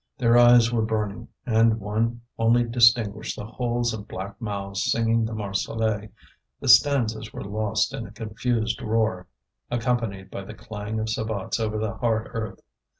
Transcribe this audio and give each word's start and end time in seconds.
Their 0.17 0.35
eyes 0.35 0.73
were 0.73 0.81
burning, 0.81 1.27
and 1.45 1.79
one 1.79 2.21
only 2.39 2.63
distinguished 2.63 3.35
the 3.37 3.45
holes 3.45 3.93
of 3.93 4.07
black 4.07 4.35
mouths 4.41 4.91
singing 4.91 5.25
the 5.25 5.35
Marseillaise; 5.35 6.09
the 6.59 6.67
stanzas 6.67 7.31
were 7.31 7.43
lost 7.43 7.93
in 7.93 8.07
a 8.07 8.11
confused 8.11 8.81
roar, 8.81 9.27
accompanied 9.69 10.31
by 10.31 10.43
the 10.43 10.55
clang 10.55 10.99
of 10.99 11.07
sabots 11.07 11.59
over 11.59 11.77
the 11.77 11.97
hard 11.97 12.31
earth. 12.33 12.61